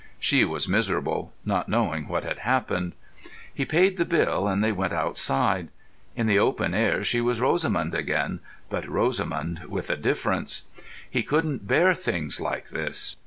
She 0.17 0.43
was 0.43 0.67
miserable, 0.67 1.31
not 1.45 1.69
knowing 1.69 2.07
what 2.07 2.23
had 2.23 2.39
happened. 2.39 2.93
He 3.53 3.65
paid 3.65 3.97
the 3.97 4.03
bill 4.03 4.47
and 4.47 4.63
they 4.63 4.71
went 4.71 4.93
outside. 4.93 5.67
In 6.15 6.25
the 6.25 6.39
open 6.39 6.73
air 6.73 7.03
she 7.03 7.21
was 7.21 7.39
Rosamund 7.39 7.93
again, 7.93 8.39
but 8.67 8.89
Rosamund 8.89 9.65
with 9.67 9.91
a 9.91 9.95
difference. 9.97 10.63
He 11.07 11.21
couldn't 11.21 11.67
bear 11.67 11.93
things 11.93 12.39
like 12.41 12.69
this. 12.69 13.15